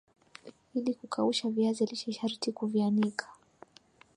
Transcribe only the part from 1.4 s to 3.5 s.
viazi lishe sharti kuvianika